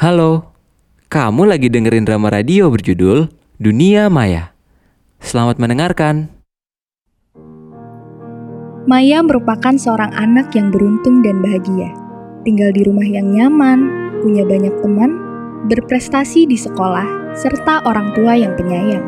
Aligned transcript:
Halo, 0.00 0.56
kamu 1.12 1.44
lagi 1.44 1.68
dengerin 1.68 2.08
drama 2.08 2.32
radio 2.32 2.72
berjudul 2.72 3.28
Dunia 3.60 4.08
Maya. 4.08 4.56
Selamat 5.20 5.60
mendengarkan. 5.60 6.32
Maya 8.88 9.20
merupakan 9.20 9.76
seorang 9.76 10.08
anak 10.16 10.56
yang 10.56 10.72
beruntung 10.72 11.20
dan 11.20 11.44
bahagia. 11.44 11.92
Tinggal 12.48 12.72
di 12.72 12.80
rumah 12.88 13.04
yang 13.04 13.28
nyaman, 13.28 13.78
punya 14.24 14.48
banyak 14.48 14.72
teman, 14.80 15.20
berprestasi 15.68 16.48
di 16.48 16.56
sekolah, 16.56 17.36
serta 17.36 17.84
orang 17.84 18.16
tua 18.16 18.40
yang 18.40 18.56
penyayang. 18.56 19.04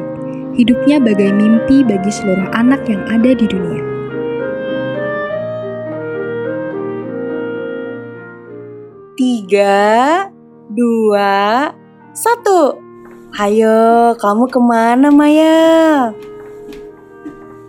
Hidupnya 0.52 1.00
bagai 1.00 1.32
mimpi 1.32 1.88
bagi 1.88 2.12
seluruh 2.12 2.52
anak 2.52 2.84
yang 2.84 3.00
ada 3.09 3.32
di 3.32 3.48
dunia. 3.48 3.80
Tiga, 9.16 10.29
dua, 10.72 11.68
satu. 12.17 12.81
Hayo, 13.32 14.12
kamu 14.17 14.44
ke 14.49 14.61
mana 14.61 15.08
Maya? 15.08 16.12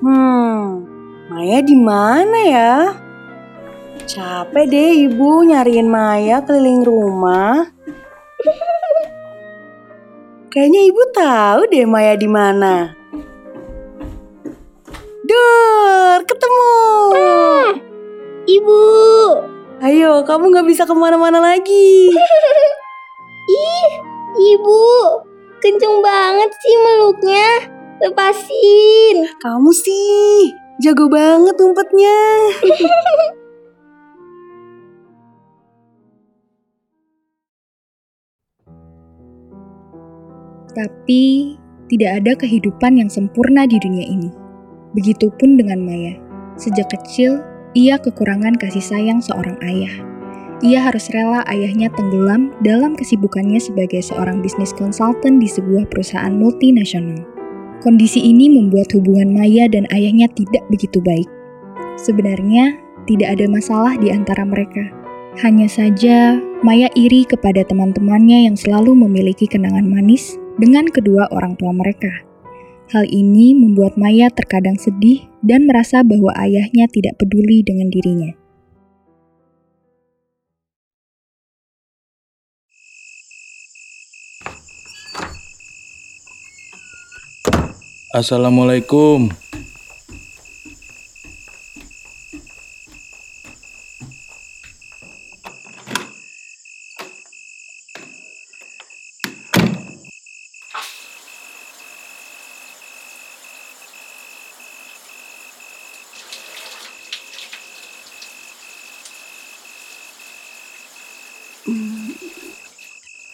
Hmm, 0.04 0.84
Maya 1.32 1.64
di 1.64 1.76
mana 1.80 2.40
ya? 2.44 2.74
Capek 4.04 4.68
deh 4.68 5.08
ibu 5.08 5.48
nyariin 5.48 5.88
Maya 5.88 6.44
keliling 6.44 6.84
rumah. 6.84 7.72
Kayaknya 10.52 10.82
ibu 10.92 11.02
tahu 11.16 11.62
deh 11.72 11.88
Maya 11.88 12.20
di 12.20 12.28
mana. 12.28 12.92
Dur, 15.24 16.20
ketemu. 16.28 16.76
Ibu, 18.44 18.84
Ayo, 19.84 20.24
kamu 20.28 20.52
nggak 20.52 20.68
bisa 20.68 20.84
ke 20.84 20.92
mana-mana 20.92 21.40
lagi. 21.40 22.12
ibu, 24.52 24.84
kenceng 25.64 26.04
banget 26.04 26.52
sih 26.60 26.76
meluknya. 26.82 27.50
Lepasin. 28.04 29.16
Kamu 29.40 29.72
sih 29.72 30.52
jago 30.82 31.08
banget 31.08 31.56
umpetnya. 31.62 32.18
Tapi, 40.74 41.54
tidak 41.86 42.12
ada 42.18 42.34
kehidupan 42.34 42.98
yang 42.98 43.06
sempurna 43.06 43.70
di 43.70 43.78
dunia 43.78 44.10
ini. 44.10 44.34
Begitupun 44.98 45.54
dengan 45.62 45.86
Maya. 45.86 46.18
Sejak 46.58 46.90
kecil, 46.90 47.46
ia 47.78 48.02
kekurangan 48.02 48.58
kasih 48.58 48.82
sayang 48.82 49.22
seorang 49.22 49.54
ayah. 49.62 50.13
Ia 50.64 50.80
harus 50.80 51.12
rela 51.12 51.44
ayahnya 51.52 51.92
tenggelam 51.92 52.56
dalam 52.64 52.96
kesibukannya 52.96 53.60
sebagai 53.60 54.00
seorang 54.00 54.40
bisnis 54.40 54.72
konsultan 54.72 55.36
di 55.36 55.52
sebuah 55.52 55.92
perusahaan 55.92 56.32
multinasional. 56.32 57.20
Kondisi 57.84 58.24
ini 58.24 58.48
membuat 58.48 58.96
hubungan 58.96 59.36
Maya 59.36 59.68
dan 59.68 59.84
ayahnya 59.92 60.32
tidak 60.32 60.64
begitu 60.72 61.04
baik. 61.04 61.28
Sebenarnya, 62.00 62.80
tidak 63.04 63.36
ada 63.36 63.46
masalah 63.52 64.00
di 64.00 64.08
antara 64.08 64.48
mereka. 64.48 64.88
Hanya 65.44 65.68
saja, 65.68 66.40
Maya 66.64 66.88
iri 66.96 67.28
kepada 67.28 67.68
teman-temannya 67.68 68.48
yang 68.48 68.56
selalu 68.56 68.96
memiliki 68.96 69.52
kenangan 69.52 69.84
manis 69.84 70.40
dengan 70.56 70.88
kedua 70.88 71.28
orang 71.36 71.60
tua 71.60 71.76
mereka. 71.76 72.24
Hal 72.96 73.04
ini 73.12 73.52
membuat 73.52 74.00
Maya 74.00 74.32
terkadang 74.32 74.80
sedih 74.80 75.28
dan 75.44 75.68
merasa 75.68 76.08
bahwa 76.08 76.32
ayahnya 76.40 76.88
tidak 76.88 77.20
peduli 77.20 77.68
dengan 77.68 77.92
dirinya. 77.92 78.43
Assalamualaikum. 88.14 89.34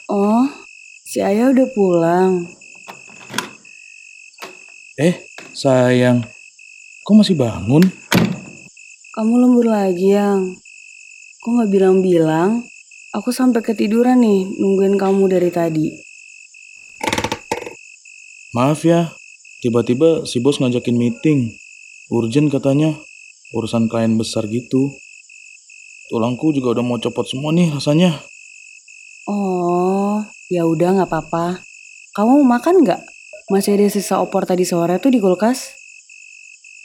Oh, 0.08 0.48
si 1.04 1.20
ayah 1.20 1.52
udah 1.52 1.68
pulang. 1.76 2.59
Eh, 5.00 5.16
sayang. 5.56 6.28
Kok 7.08 7.24
masih 7.24 7.40
bangun? 7.40 7.88
Kamu 9.16 9.34
lembur 9.40 9.72
lagi, 9.72 10.12
Yang. 10.12 10.60
Kok 11.40 11.56
nggak 11.56 11.72
bilang-bilang? 11.72 12.68
Aku 13.16 13.32
sampai 13.32 13.64
ketiduran 13.64 14.20
nih 14.20 14.44
nungguin 14.60 15.00
kamu 15.00 15.32
dari 15.32 15.56
tadi. 15.56 15.88
Maaf 18.52 18.84
ya, 18.84 19.16
tiba-tiba 19.64 20.28
si 20.28 20.44
bos 20.44 20.60
ngajakin 20.60 21.00
meeting. 21.00 21.56
Urgent 22.12 22.52
katanya, 22.52 22.92
urusan 23.56 23.88
klien 23.88 24.20
besar 24.20 24.52
gitu. 24.52 24.92
Tulangku 26.12 26.52
juga 26.52 26.76
udah 26.76 26.84
mau 26.84 27.00
copot 27.00 27.24
semua 27.24 27.56
nih 27.56 27.72
rasanya. 27.72 28.20
Oh, 29.32 30.28
ya 30.52 30.68
udah 30.68 31.00
nggak 31.00 31.08
apa-apa. 31.08 31.64
Kamu 32.20 32.44
mau 32.44 32.60
makan 32.60 32.84
nggak? 32.84 33.19
Masih 33.50 33.82
ada 33.82 33.90
sisa 33.90 34.22
opor 34.22 34.46
tadi 34.46 34.62
sore 34.62 35.02
tuh 35.02 35.10
di 35.10 35.18
kulkas. 35.18 35.74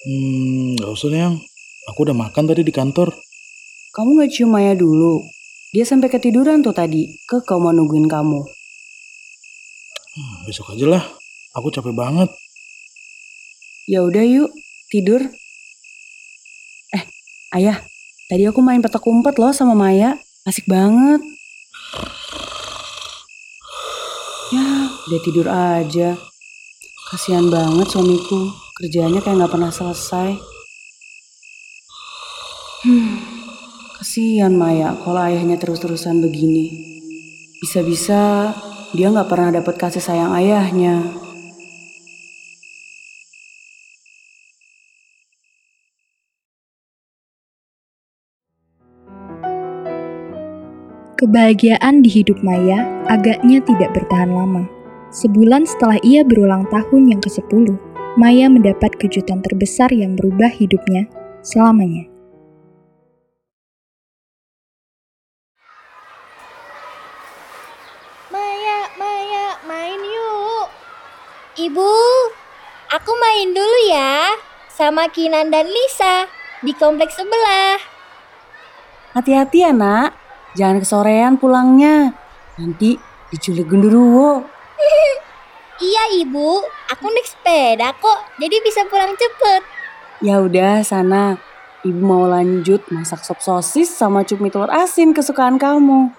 Hmm, 0.09 0.81
gak 0.81 0.97
usah 0.97 1.13
yang. 1.13 1.37
Aku 1.93 2.09
udah 2.09 2.17
makan 2.17 2.49
tadi 2.49 2.65
di 2.65 2.73
kantor. 2.73 3.13
Kamu 3.93 4.17
nggak 4.17 4.33
cium 4.33 4.49
Maya 4.49 4.73
dulu? 4.73 5.21
Dia 5.77 5.85
sampai 5.85 6.09
ketiduran 6.09 6.65
tuh 6.65 6.73
tadi. 6.73 7.21
Ke 7.29 7.45
kau 7.45 7.61
mau 7.61 7.69
nungguin 7.69 8.09
kamu. 8.09 8.41
Hmm, 10.17 10.37
besok 10.49 10.73
aja 10.73 10.89
lah. 10.89 11.05
Aku 11.53 11.69
capek 11.69 11.93
banget. 11.93 12.33
Ya 13.85 14.01
udah 14.01 14.25
yuk, 14.25 14.49
tidur. 14.89 15.21
Eh, 16.97 17.05
ayah, 17.61 17.85
tadi 18.33 18.49
aku 18.49 18.65
main 18.65 18.81
petak 18.81 19.05
umpet 19.05 19.37
loh 19.37 19.53
sama 19.53 19.77
Maya. 19.77 20.17
Asik 20.49 20.65
banget. 20.65 21.21
Ya, 24.49 24.89
dia 25.13 25.21
tidur 25.21 25.45
aja. 25.53 26.17
Kasihan 27.05 27.53
banget 27.53 27.93
suamiku. 27.93 28.49
Kerjanya 28.81 29.21
kayak 29.21 29.45
nggak 29.45 29.53
pernah 29.53 29.69
selesai. 29.69 30.41
Hmm, 32.85 33.21
kasihan 34.01 34.57
Maya 34.57 34.97
kalau 35.05 35.21
ayahnya 35.21 35.61
terus-terusan 35.61 36.25
begini. 36.25 36.73
Bisa-bisa 37.61 38.53
dia 38.97 39.13
nggak 39.13 39.29
pernah 39.29 39.53
dapat 39.53 39.77
kasih 39.77 40.01
sayang 40.01 40.33
ayahnya. 40.33 41.05
Kebahagiaan 51.21 52.01
di 52.01 52.09
hidup 52.09 52.41
Maya 52.41 52.85
agaknya 53.13 53.61
tidak 53.61 53.93
bertahan 53.93 54.33
lama. 54.33 54.84
Sebulan 55.15 55.63
setelah 55.63 55.95
ia 56.03 56.27
berulang 56.27 56.67
tahun 56.75 57.07
yang 57.07 57.23
ke-10, 57.23 57.71
Maya 58.19 58.51
mendapat 58.51 58.99
kejutan 58.99 59.47
terbesar 59.47 59.95
yang 59.95 60.19
merubah 60.19 60.51
hidupnya 60.51 61.07
selamanya. 61.39 62.11
Maya, 68.35 68.91
Maya, 68.99 69.47
main 69.71 70.03
yuk. 70.03 70.67
Ibu, 71.63 71.95
aku 72.91 73.13
main 73.15 73.55
dulu 73.55 73.79
ya. 73.95 74.35
Sama 74.75 75.07
Kinan 75.15 75.55
dan 75.55 75.71
Lisa 75.71 76.27
di 76.67 76.75
kompleks 76.75 77.15
sebelah. 77.15 77.79
Hati-hati 79.15 79.63
ya 79.63 79.71
nak, 79.71 80.19
jangan 80.59 80.83
kesorean 80.83 81.39
pulangnya. 81.39 82.19
Nanti 82.59 82.99
diculik 83.31 83.71
genderuwo. 83.71 84.54
Iya 85.83 86.23
ibu, 86.23 86.63
aku 86.87 87.05
naik 87.11 87.27
sepeda 87.27 87.91
kok, 87.99 88.21
jadi 88.39 88.57
bisa 88.63 88.87
pulang 88.87 89.11
cepet. 89.19 89.63
Ya 90.23 90.39
udah 90.39 90.87
sana, 90.87 91.37
ibu 91.83 91.99
mau 91.99 92.31
lanjut 92.31 92.81
masak 92.95 93.27
sop 93.27 93.43
sosis 93.43 93.91
sama 93.91 94.23
cumi 94.23 94.55
telur 94.55 94.71
asin 94.71 95.11
kesukaan 95.11 95.59
kamu. 95.59 96.15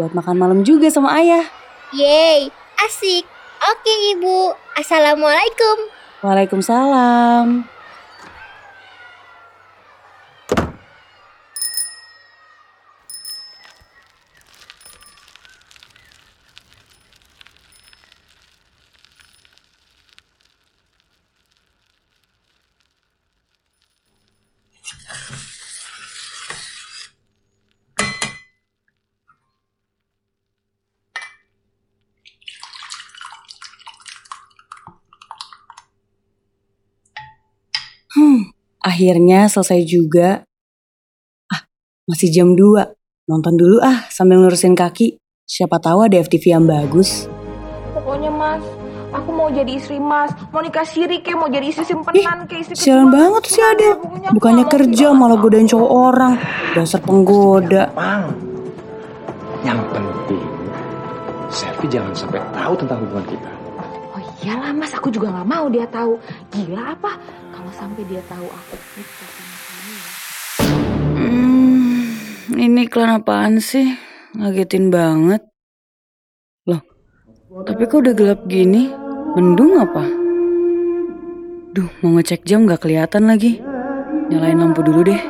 Buat 0.00 0.16
makan 0.16 0.36
malam 0.40 0.60
juga 0.64 0.88
sama 0.88 1.14
ayah. 1.20 1.44
Yeay, 1.92 2.48
asik. 2.80 3.28
Oke 3.64 3.92
ibu, 4.16 4.56
assalamualaikum. 4.74 5.76
Waalaikumsalam. 6.24 7.73
Akhirnya 38.84 39.48
selesai 39.48 39.80
juga. 39.88 40.44
Ah, 41.48 41.64
masih 42.04 42.28
jam 42.28 42.52
2. 42.52 42.92
Nonton 43.24 43.56
dulu 43.56 43.80
ah 43.80 44.04
sambil 44.12 44.44
ngurusin 44.44 44.76
kaki. 44.76 45.16
Siapa 45.48 45.80
tahu 45.80 46.04
ada 46.04 46.20
FTV 46.20 46.44
yang 46.52 46.68
bagus. 46.68 47.24
Pokoknya 47.96 48.28
mas, 48.28 48.60
aku 49.16 49.32
mau 49.32 49.48
jadi 49.48 49.80
istri 49.80 49.96
mas, 49.96 50.36
mau 50.52 50.60
nikah 50.60 50.84
siri 50.84 51.24
kayak 51.24 51.40
mau 51.40 51.48
jadi 51.48 51.72
istri 51.72 51.88
simpenan 51.88 52.44
kayak 52.44 52.68
istri 52.68 52.76
Sialan 52.76 53.08
banget 53.08 53.48
sih 53.48 53.64
ada. 53.64 53.96
Bukannya 54.36 54.68
kerja 54.68 55.16
malah 55.16 55.40
godain 55.40 55.64
cowok 55.64 55.88
orang. 55.88 56.36
Dasar 56.76 57.00
penggoda. 57.00 57.88
Yang 59.64 59.80
penting, 59.96 60.48
Selvi 61.48 61.86
jangan 61.88 62.12
sampai 62.12 62.44
tahu 62.52 62.76
tentang 62.76 63.00
hubungan 63.08 63.24
kita. 63.32 63.63
Iyalah 64.44 64.76
mas, 64.76 64.92
aku 64.92 65.08
juga 65.08 65.32
nggak 65.32 65.48
mau 65.48 65.72
dia 65.72 65.88
tahu. 65.88 66.20
Gila 66.52 66.92
apa? 66.92 67.16
Kalau 67.48 67.72
sampai 67.72 68.04
dia 68.04 68.20
tahu 68.28 68.44
aku 68.44 68.76
nikah 68.76 69.28
sama 69.32 69.56
kamu 69.56 69.92
ya. 69.96 70.10
Hmm, 71.16 72.04
ini 72.60 72.80
iklan 72.84 73.24
apaan 73.24 73.56
sih? 73.56 73.96
Ngagetin 74.36 74.92
banget. 74.92 75.40
Loh, 76.68 76.84
tapi 77.64 77.88
kok 77.88 78.04
udah 78.04 78.12
gelap 78.12 78.44
gini? 78.44 78.92
Mendung 79.32 79.80
apa? 79.80 80.04
Duh, 81.72 81.88
mau 82.04 82.20
ngecek 82.20 82.44
jam 82.44 82.68
gak 82.68 82.84
kelihatan 82.84 83.24
lagi. 83.24 83.64
Nyalain 84.28 84.60
lampu 84.60 84.84
dulu 84.84 85.08
deh. 85.08 85.22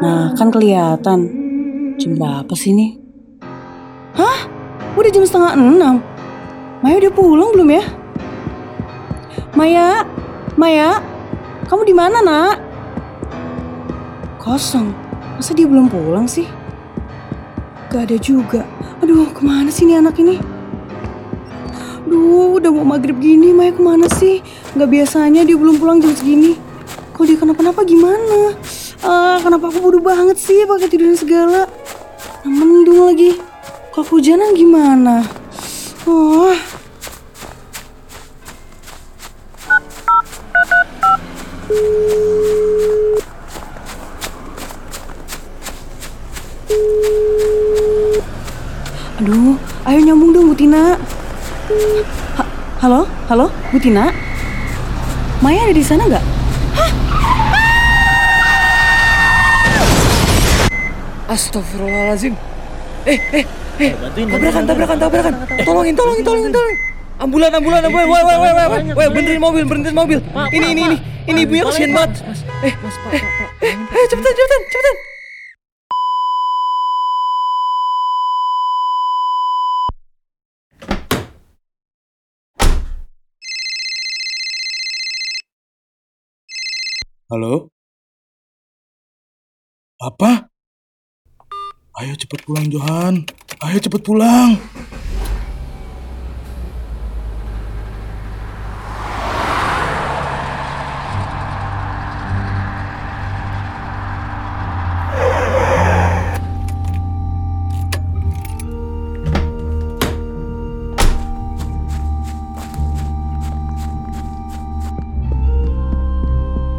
Nah, 0.00 0.32
kan 0.40 0.48
kelihatan. 0.48 1.20
Jam 2.00 2.16
berapa 2.16 2.54
sih 2.56 2.72
ini? 2.72 2.96
Hah? 4.16 4.48
Udah 4.96 5.10
jam 5.12 5.28
setengah 5.28 5.52
enam. 5.52 6.00
Maya 6.78 7.02
udah 7.02 7.10
pulang 7.10 7.50
belum 7.58 7.74
ya? 7.74 7.84
Maya, 9.58 10.06
Maya, 10.54 11.02
kamu 11.66 11.82
di 11.90 11.94
mana 11.94 12.22
nak? 12.22 12.56
Kosong. 14.38 14.94
Masa 15.34 15.58
dia 15.58 15.66
belum 15.66 15.90
pulang 15.90 16.30
sih? 16.30 16.46
Gak 17.90 18.06
ada 18.06 18.16
juga. 18.22 18.62
Aduh, 19.02 19.26
ke 19.34 19.42
mana 19.42 19.74
sih 19.74 19.90
nih 19.90 19.98
anak 19.98 20.22
ini? 20.22 20.38
Duh, 22.06 22.62
udah 22.62 22.70
mau 22.70 22.94
maghrib 22.94 23.18
gini, 23.18 23.50
Maya 23.50 23.74
ke 23.74 23.82
mana 23.82 24.06
sih? 24.14 24.38
Gak 24.78 24.86
biasanya 24.86 25.42
dia 25.42 25.58
belum 25.58 25.82
pulang 25.82 25.98
jam 25.98 26.14
segini. 26.14 26.54
Kalau 27.10 27.26
dia 27.26 27.38
kenapa-napa 27.42 27.82
gimana? 27.82 28.54
Ah, 29.02 29.42
kenapa 29.42 29.66
aku 29.66 29.82
bodoh 29.82 29.98
banget 29.98 30.38
sih 30.38 30.62
pakai 30.62 30.86
tiduran 30.86 31.18
segala? 31.18 31.66
Mendung 32.46 33.02
lagi. 33.02 33.34
Kalau 33.90 34.06
kehujanan 34.06 34.54
gimana? 34.54 35.37
Aduh, 49.18 49.58
ayo 49.84 49.98
nyambung 50.00 50.30
dong 50.30 50.46
Bu 50.48 50.54
Tina. 50.54 50.94
Ha- 52.38 52.50
halo, 52.80 53.04
halo, 53.28 53.50
Bu 53.74 53.78
Tina. 53.82 54.14
Maya 55.42 55.66
ada 55.66 55.74
di 55.74 55.84
sana 55.84 56.06
nggak? 56.06 56.24
Astagfirullahaladzim. 61.28 62.34
Eh, 63.04 63.20
eh, 63.32 63.44
eh. 63.80 63.92
Tabrakan, 63.94 64.62
tabrakan, 64.66 64.96
tabrakan. 64.98 65.34
Tolongin, 65.62 65.94
tolongin, 65.94 66.24
tolongin, 66.26 66.52
tolongin. 66.52 66.78
Ambulan, 67.18 67.50
ambulan, 67.50 67.82
ambulan. 67.82 68.06
Woi, 68.06 68.22
woi, 68.22 68.36
woi, 68.38 68.52
woi, 68.54 68.66
woi. 68.70 68.80
Woi, 68.94 69.06
benerin 69.14 69.40
mobil, 69.42 69.64
benerin 69.66 69.94
mobil. 69.94 70.18
Ini, 70.54 70.66
ini, 70.74 70.82
ini. 70.86 70.96
Ini 71.28 71.40
ibunya 71.44 71.64
kasihan 71.68 71.92
banget. 71.92 72.24
Eh, 72.64 72.72
eh, 72.72 73.22
eh, 73.68 73.74
eh, 73.76 74.04
cepetan, 74.08 74.32
cepetan, 74.32 74.62
cepetan. 74.72 74.96
Halo? 87.28 87.68
Apa? 90.00 90.48
Ayo 92.00 92.16
cepet 92.16 92.40
pulang 92.48 92.72
Johan. 92.72 93.28
Ayo 93.58 93.82
cepet 93.82 94.06
pulang. 94.06 94.54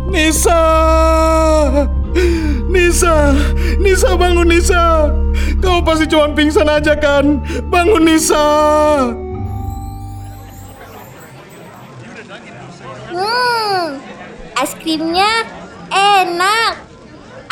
Nisa! 0.08 1.19
Nisa! 2.90 3.38
Nisa 3.78 4.18
bangun 4.18 4.50
Nisa! 4.50 5.14
Kamu 5.62 5.86
pasti 5.86 6.10
cuma 6.10 6.34
pingsan 6.34 6.66
aja 6.66 6.98
kan? 6.98 7.38
Bangun 7.70 8.02
Nisa! 8.02 8.50
Hmm, 13.14 14.02
es 14.58 14.74
krimnya 14.82 15.46
enak. 15.94 16.82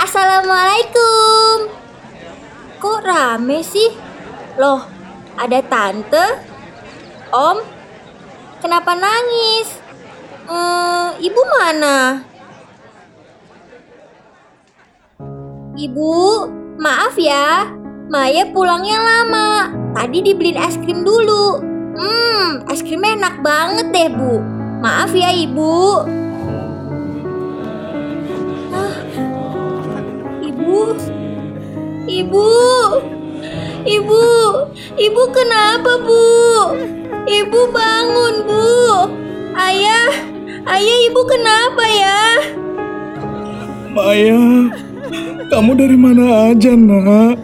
Assalamualaikum. 0.01 1.69
Kok 2.81 2.99
rame 3.05 3.61
sih? 3.61 3.93
Loh, 4.57 4.89
ada 5.37 5.61
tante, 5.61 6.25
om. 7.29 7.61
Kenapa 8.57 8.97
nangis? 8.97 9.69
Eh, 10.49 11.07
ibu 11.21 11.41
mana? 11.45 12.25
Ibu, 15.77 16.49
maaf 16.81 17.13
ya. 17.21 17.69
Maya 18.09 18.49
pulangnya 18.49 18.97
lama. 18.97 19.69
Tadi 19.93 20.25
dibeliin 20.25 20.57
es 20.57 20.73
krim 20.73 21.05
dulu. 21.05 21.61
Hmm, 21.93 22.65
es 22.65 22.81
krimnya 22.81 23.13
enak 23.13 23.45
banget 23.45 23.93
deh, 23.93 24.09
Bu. 24.09 24.41
Maaf 24.81 25.13
ya, 25.13 25.29
Ibu. 25.29 25.77
Ah, 28.73 28.97
Ibu. 30.41 30.81
Ibu. 32.09 32.49
Ibu. 33.85 34.25
Ibu 34.97 35.23
kenapa, 35.29 35.91
Bu? 36.01 36.25
Ibu 37.29 37.59
bangun, 37.69 38.35
Bu. 38.49 38.65
Ayah. 39.53 40.09
Ayah, 40.65 40.97
Ibu 41.05 41.21
kenapa 41.29 41.85
ya? 41.85 42.21
Maya, 43.93 44.41
kamu 45.47 45.71
dari 45.79 45.97
mana 45.97 46.51
aja 46.51 46.75
nak? 46.75 47.39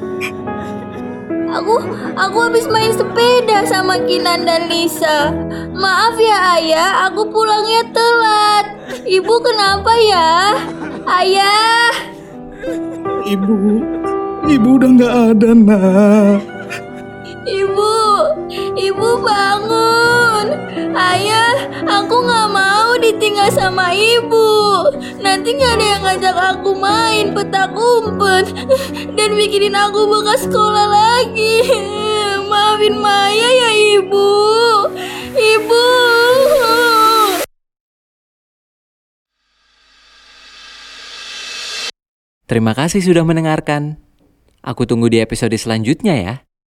Aku 1.53 1.75
aku 2.17 2.37
habis 2.49 2.65
main 2.67 2.91
sepeda 2.91 3.63
sama 3.69 4.01
Kinan 4.03 4.43
dan 4.43 4.67
Lisa. 4.67 5.31
Maaf 5.73 6.17
ya 6.17 6.59
ayah, 6.59 7.09
aku 7.09 7.29
pulangnya 7.29 7.83
telat. 7.93 8.65
Ibu 9.05 9.35
kenapa 9.41 9.91
ya? 10.01 10.57
Ayah, 11.03 11.91
Ibu, 13.23 13.55
ibu 14.47 14.69
udah 14.79 14.89
nggak 14.95 15.15
ada 15.35 15.49
nak. 15.55 16.39
ibu, 17.47 17.95
ibu 18.75 19.09
bangun. 19.23 20.47
Ayah, 20.93 21.52
aku 21.87 22.15
nggak 22.23 22.47
mau 22.51 22.95
ditinggal 22.99 23.49
sama 23.51 23.91
ibu. 23.91 24.49
Nanti 25.19 25.55
nggak 25.55 25.73
ada 25.79 25.85
yang 25.85 26.01
ngajak 26.03 26.37
aku 26.55 26.71
main 26.75 27.31
petak 27.35 27.71
umpet 27.75 28.51
dan 29.15 29.29
bikinin 29.35 29.75
aku 29.75 30.07
bekas 30.07 30.47
sekolah 30.47 30.87
lagi. 30.87 31.63
Maafin 32.49 32.99
Maya 32.99 33.49
ya 33.49 33.71
ibu. 33.97 34.31
Ibu. 35.33 35.85
Terima 42.43 42.75
kasih 42.77 43.01
sudah 43.01 43.25
mendengarkan. 43.25 43.97
Aku 44.63 44.87
tunggu 44.87 45.11
di 45.11 45.19
episode 45.19 45.55
selanjutnya 45.57 46.15
ya. 46.15 46.35